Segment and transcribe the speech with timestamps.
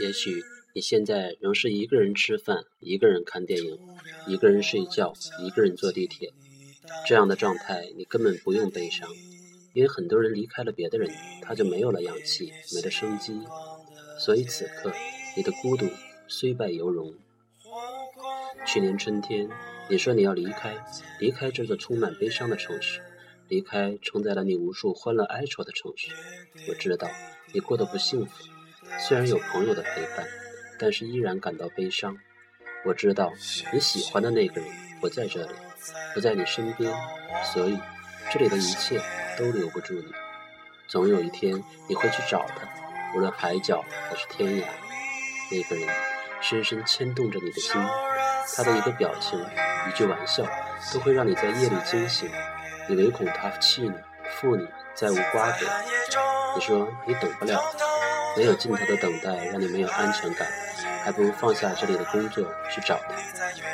[0.00, 0.42] 也许
[0.74, 3.78] 你现在仍是一个人吃饭，一个人看电影，
[4.26, 5.12] 一个人睡觉，
[5.44, 6.32] 一个人坐地铁。
[7.06, 9.08] 这样的状态，你根本不用悲伤，
[9.74, 11.10] 因为很多人离开了别的人，
[11.42, 13.40] 他就没有了氧气，没了生机。
[14.18, 14.92] 所以此刻，
[15.36, 15.86] 你的孤独
[16.26, 17.14] 虽败犹荣。
[18.66, 19.48] 去年春天，
[19.88, 20.76] 你说你要离开，
[21.18, 23.00] 离开这座充满悲伤的城市，
[23.50, 26.12] 离开承载了你无数欢乐哀愁的城市。
[26.68, 27.08] 我知道
[27.52, 28.32] 你过得不幸福。
[29.00, 30.24] 虽然有朋友的陪伴，
[30.78, 32.16] 但是依然感到悲伤。
[32.84, 33.32] 我知道
[33.72, 35.52] 你喜欢的那个人不在这里，
[36.14, 36.94] 不在你身边，
[37.52, 37.76] 所以
[38.32, 39.02] 这里的一切
[39.36, 40.06] 都留不住你。
[40.86, 42.68] 总有一天你会去找他，
[43.16, 44.64] 无论海角还是天涯。
[45.50, 45.88] 那个人
[46.40, 47.72] 深深牵动着你的心，
[48.56, 50.46] 他的一个表情、一句玩笑，
[50.94, 52.30] 都会让你在夜里惊醒。
[52.88, 53.92] 你唯恐他弃你、
[54.40, 55.66] 负你，再无瓜葛。
[56.56, 57.62] 你说你等不了。
[58.36, 60.46] 没有尽头的等待让你没有安全感，
[61.02, 63.16] 还不如放下这里的工作去找他。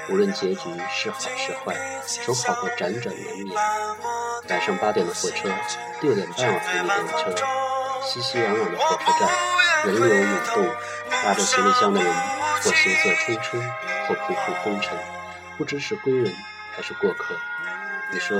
[0.08, 1.76] 无论结局是好是坏，
[2.24, 3.54] 总好过辗转难眠。
[4.48, 5.50] 晚上八点的火车，
[6.00, 7.34] 六点半我陪你等车。
[8.02, 9.28] 熙熙攘攘的火车站，
[9.84, 10.66] 人流涌动，
[11.24, 12.10] 拉着行李箱的人，
[12.62, 13.60] 或行色匆匆，
[14.08, 14.96] 或仆仆风尘，
[15.58, 16.32] 不知是归人
[16.74, 17.36] 还是过客。
[18.10, 18.38] 你说。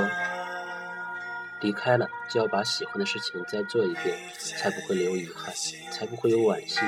[1.61, 5.55] 离开了，就要把喜欢的事情再做一遍，才不会留遗憾，
[5.91, 6.81] 才不会有惋惜。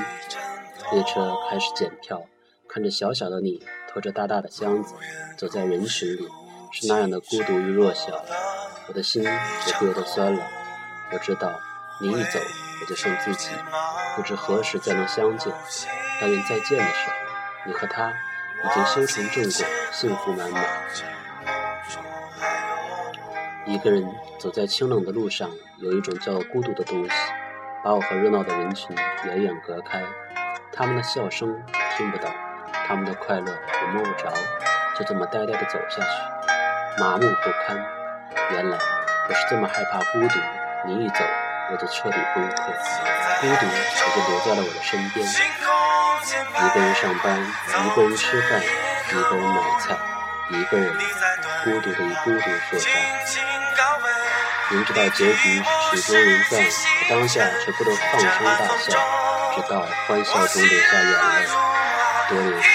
[0.92, 2.22] 列车开始检票，
[2.69, 4.94] 看着小小的你拖着大大的箱子
[5.36, 6.28] 走在人群里，
[6.72, 8.24] 是那样的孤独与弱小，
[8.89, 10.46] 我的心也不由得酸了。
[11.12, 11.50] 我知道
[12.00, 12.39] 你一走，
[12.80, 13.48] 我就剩自己，
[14.16, 15.52] 不知何时再能相见。
[16.20, 17.12] 但愿再见的时候，
[17.66, 21.17] 你和他已经修成正果，幸福满满。
[23.69, 24.02] 一个人
[24.38, 27.11] 走在清冷的路上，有一种叫孤独的东西，
[27.84, 30.02] 把我和热闹的人群远远隔开。
[30.72, 31.55] 他们的笑声
[31.94, 32.30] 听不到，
[32.86, 34.33] 他们的快乐我摸不着，
[34.98, 37.77] 就这么呆呆地走下去，麻木不堪。
[38.52, 38.79] 原来
[39.29, 40.39] 我是这么害怕孤独，
[40.86, 41.17] 你一走
[41.70, 42.73] 我就彻底崩溃，
[43.42, 45.29] 孤独也就留在了我的身边。
[45.29, 47.39] 一个人上班，
[47.85, 49.95] 一个人吃饭，一个人买菜。
[50.50, 50.90] 一个人
[51.62, 52.40] 孤独的与孤独
[52.70, 52.89] 作战，
[54.70, 56.62] 明知道结局是曲终人散，
[57.00, 58.92] 可当下却不能放声大笑，
[59.55, 61.46] 直到欢笑中流下眼泪。
[62.28, 62.67] 多年后，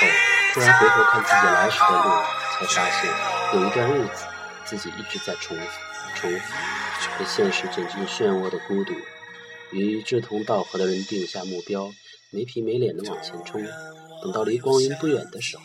[0.53, 2.09] 突然回头看自己来时的路，
[2.53, 3.11] 才发现
[3.53, 4.25] 有一段日子
[4.65, 5.65] 自己一直在重复、
[6.15, 6.53] 重复，
[7.19, 8.93] 被现实卷进漩涡的孤独。
[9.71, 11.91] 与志同道合的人定下目标，
[12.31, 13.63] 没皮没脸的往前冲，
[14.21, 15.63] 等到离光阴不远的时候，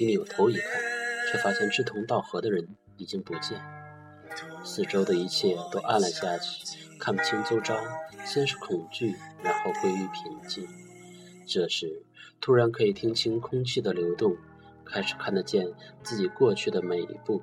[0.00, 0.64] 你扭头一看。
[1.28, 3.60] 却发现志同道合的人已经不见，
[4.64, 7.76] 四周的一切都暗了下去，看不清周遭。
[8.24, 10.68] 先是恐惧，然后归于平静。
[11.46, 12.02] 这时，
[12.40, 14.36] 突然可以听清空气的流动，
[14.84, 15.72] 开始看得见
[16.02, 17.42] 自己过去的每一步。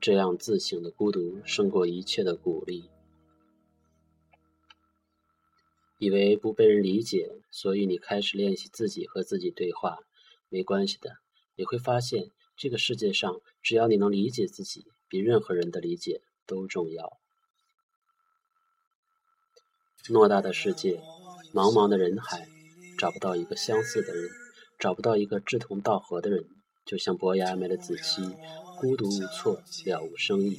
[0.00, 2.90] 这样自省的孤独，胜过一切的鼓励。
[5.98, 9.98] 以为不被人理解，所以你开始练习自己和自己对话。
[10.48, 11.18] 没关系的，
[11.56, 12.30] 你会发现。
[12.56, 17.20] 这个世界上，只要你能理解自己，比任何人的理解都重要。
[20.08, 21.00] 偌大的世界，
[21.52, 22.48] 茫茫的人海，
[22.98, 24.28] 找不到一个相似的人，
[24.76, 26.44] 找不到一个志同道合的人，
[26.84, 28.22] 就像伯牙没了子期，
[28.80, 30.58] 孤独无措，了无生意。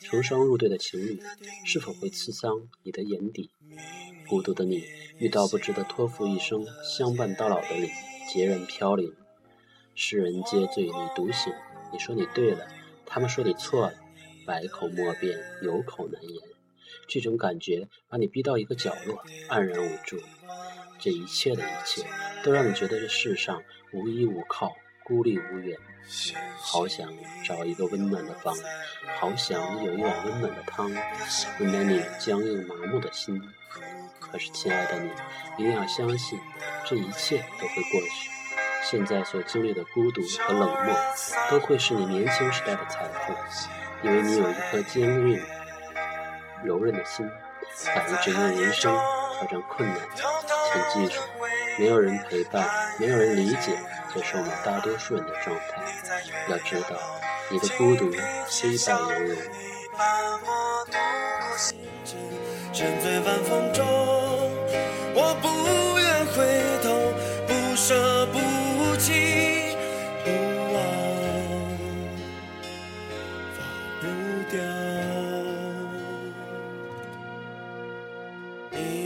[0.00, 1.22] 成双入对的情侣，
[1.64, 3.48] 是否会刺伤你的眼底？
[4.28, 4.82] 孤独的你，
[5.18, 7.88] 遇到不值得托付一生、相伴到老的人，
[8.28, 9.14] 孑然飘零。
[9.94, 11.52] 世人皆醉你独醒，
[11.92, 12.66] 你说你对了，
[13.14, 13.94] 他们说你错了，
[14.44, 16.42] 百口莫辩，有口难言。
[17.06, 20.18] 这种感觉把你逼到一个角落，黯然无助。
[20.98, 22.04] 这一切的一切，
[22.42, 24.72] 都让你觉得这世上无依无靠，
[25.04, 25.78] 孤立无援。
[26.58, 27.08] 好想
[27.44, 28.52] 找一个温暖的房，
[29.16, 30.90] 好想有一碗温暖的汤，
[31.60, 33.40] 温暖你僵硬麻木的心。
[34.18, 35.08] 可是，亲爱的你，
[35.56, 36.36] 一定要相信，
[36.84, 38.28] 这一切都会过去。
[38.84, 40.94] 现在所经历的孤独和冷漠，
[41.50, 43.32] 都会是你年轻时代的财富，
[44.02, 45.40] 因为你有一颗坚韧、
[46.62, 47.26] 柔韧的心，
[47.94, 48.94] 敢于直面人生，
[49.38, 49.98] 挑战困难。
[50.14, 51.20] 请记住，
[51.78, 53.78] 没有人陪伴，没有人理解，
[54.14, 55.82] 这是我们大多数人的状态。
[56.48, 56.96] 要知道，
[57.50, 58.12] 你的孤独
[58.46, 59.36] 虽败犹荣。
[62.72, 63.86] 沉醉晚风中，
[65.14, 65.48] 我不
[69.06, 69.10] 一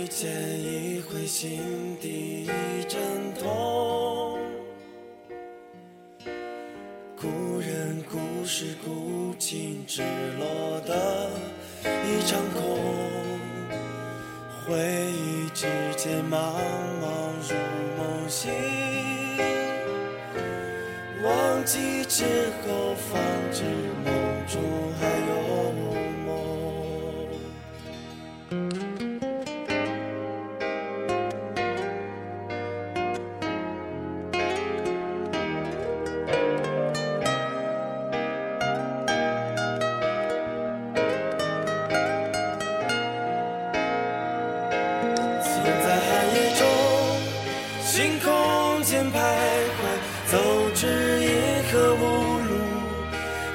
[0.09, 0.31] 见
[0.61, 3.01] 一回，心底一阵
[3.41, 4.39] 痛。
[7.17, 10.03] 故人故事古今，只
[10.39, 11.29] 落得
[11.85, 12.79] 一场空。
[14.65, 14.77] 回
[15.11, 15.67] 忆之
[15.97, 16.37] 间，茫
[17.03, 17.57] 茫如
[17.97, 18.98] 梦醒。
[21.69, 22.25] 之
[22.65, 23.21] 后，方
[23.53, 23.63] 知
[24.03, 24.07] 梦
[24.47, 24.57] 中
[24.99, 25.31] 还有
[26.25, 26.33] 梦。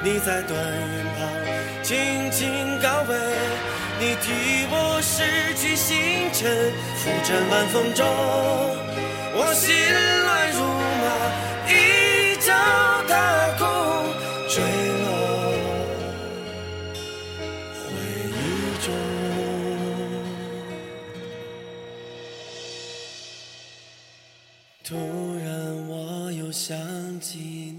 [0.04, 1.26] 你在断云旁
[1.82, 3.16] 轻轻告慰，
[3.98, 5.24] 你替我拾
[5.56, 8.04] 去星辰，浮沉晚风中，
[9.34, 9.74] 我心
[10.24, 10.60] 乱如
[11.00, 11.04] 麻，
[11.70, 11.72] 一
[12.36, 12.52] 脚
[13.08, 13.12] 踏
[13.56, 13.64] 空，
[14.46, 14.62] 坠
[15.00, 15.06] 落
[17.72, 17.82] 回
[18.28, 18.36] 忆
[18.84, 18.86] 中。
[24.86, 24.92] 突
[25.38, 25.48] 然，
[25.88, 26.76] 我又想
[27.20, 27.73] 起